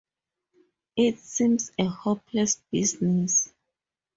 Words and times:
It 0.95 1.19
seems 1.19 1.71
a 1.77 1.85
hopeless 1.87 2.59
business. 2.71 3.53